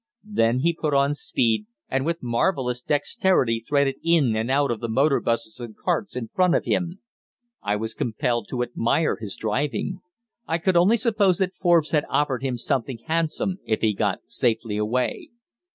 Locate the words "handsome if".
13.05-13.81